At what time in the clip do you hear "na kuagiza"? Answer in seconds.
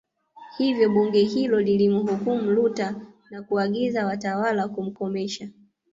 3.31-4.05